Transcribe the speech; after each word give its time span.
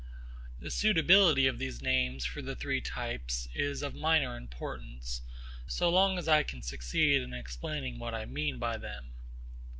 The 0.59 0.71
suitability 0.71 1.45
of 1.45 1.59
these 1.59 1.79
names 1.83 2.25
for 2.25 2.41
the 2.41 2.55
three 2.55 2.81
types 2.81 3.47
is 3.53 3.83
of 3.83 3.93
minor 3.93 4.35
importance, 4.35 5.21
so 5.67 5.89
long 5.91 6.17
as 6.17 6.27
I 6.27 6.41
can 6.41 6.63
succeed 6.63 7.21
in 7.21 7.35
explaining 7.35 7.99
what 7.99 8.15
I 8.15 8.25
mean 8.25 8.57
by 8.57 8.77
them. 8.77 9.13